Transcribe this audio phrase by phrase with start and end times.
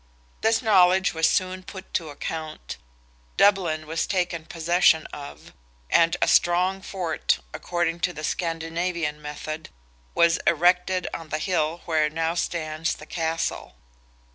[0.41, 2.77] This knowledge was soon put to account;
[3.37, 5.53] Dublin was taken possession of,
[5.91, 9.69] and a strong fort, according to the Scandinavian method,
[10.15, 13.75] was erected on the hill where now stands the Castle.